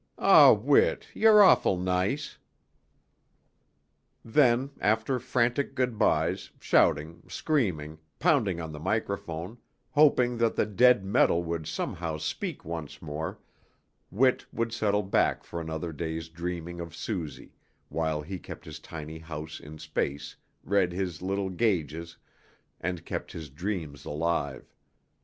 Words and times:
"Aw, 0.17 0.51
Whit, 0.53 1.09
you're 1.13 1.43
awful 1.43 1.77
nice." 1.77 2.39
Then, 4.25 4.71
after 4.79 5.19
frantic 5.19 5.75
good 5.75 5.99
byes, 5.99 6.49
shouting, 6.59 7.21
screaming, 7.29 7.99
pounding 8.17 8.59
on 8.59 8.71
the 8.71 8.79
microphone, 8.79 9.59
hoping 9.91 10.39
that 10.39 10.55
the 10.55 10.65
dead 10.65 11.05
metal 11.05 11.43
would 11.43 11.67
somehow 11.67 12.17
speak 12.17 12.65
once 12.65 12.99
more, 12.99 13.37
Whit 14.09 14.43
would 14.51 14.73
settle 14.73 15.03
back 15.03 15.43
for 15.43 15.61
another 15.61 15.93
day's 15.93 16.29
dreaming 16.29 16.79
of 16.79 16.95
Suzy, 16.95 17.53
while 17.89 18.23
he 18.23 18.39
kept 18.39 18.65
his 18.65 18.79
tiny 18.79 19.19
house 19.19 19.59
in 19.59 19.77
space, 19.77 20.35
read 20.63 20.91
his 20.93 21.21
little 21.21 21.51
gauges, 21.51 22.17
and 22.79 23.05
kept 23.05 23.33
his 23.33 23.51
dreams 23.51 24.03
alive. 24.05 24.73